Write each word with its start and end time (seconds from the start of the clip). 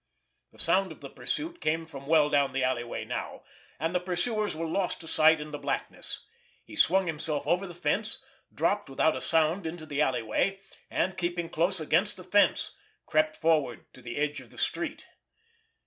The 0.51 0.57
sound 0.57 0.91
of 0.91 0.99
the 1.01 1.11
pursuit 1.11 1.61
came 1.61 1.85
from 1.85 2.07
well 2.07 2.27
down 2.27 2.53
the 2.53 2.63
alleyway 2.63 3.05
now, 3.05 3.43
and 3.79 3.93
the 3.93 3.99
pursuers 3.99 4.55
were 4.55 4.65
lost 4.65 4.99
to 5.01 5.07
sight 5.07 5.39
in 5.39 5.51
the 5.51 5.59
blackness. 5.59 6.25
He 6.63 6.75
swung 6.75 7.05
himself 7.05 7.45
over 7.45 7.67
the 7.67 7.75
fence, 7.75 8.19
dropped 8.51 8.89
without 8.89 9.15
a 9.15 9.21
sound 9.21 9.67
into 9.67 9.85
the 9.85 10.01
alleyway, 10.01 10.59
and 10.89 11.15
keeping 11.15 11.49
close 11.49 11.79
against 11.79 12.17
the 12.17 12.23
fence, 12.23 12.75
crept 13.05 13.37
forward 13.37 13.85
to 13.93 14.01
the 14.01 14.17
edge 14.17 14.41
of 14.41 14.49
the 14.49 14.57
street. 14.57 15.05